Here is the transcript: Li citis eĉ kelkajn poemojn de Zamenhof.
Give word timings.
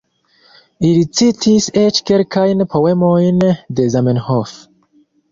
Li 0.83 1.01
citis 1.17 1.67
eĉ 1.81 1.99
kelkajn 2.09 2.63
poemojn 2.71 3.43
de 3.81 3.85
Zamenhof. 3.97 4.55